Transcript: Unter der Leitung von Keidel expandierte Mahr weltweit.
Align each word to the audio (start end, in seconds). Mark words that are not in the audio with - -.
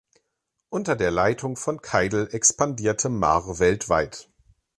Unter 0.69 0.95
der 0.95 1.11
Leitung 1.11 1.55
von 1.57 1.79
Keidel 1.83 2.27
expandierte 2.31 3.07
Mahr 3.07 3.59
weltweit. 3.59 4.31